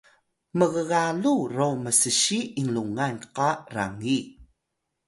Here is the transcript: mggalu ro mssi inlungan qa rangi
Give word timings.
mggalu 0.57 1.33
ro 1.55 1.69
mssi 1.83 2.39
inlungan 2.61 3.15
qa 3.35 3.49
rangi 3.75 4.19